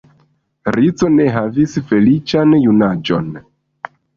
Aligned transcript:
Rico 0.77 1.09
ne 1.17 1.27
havis 1.35 1.77
feliĉan 1.91 2.59
junaĝon. 2.65 3.33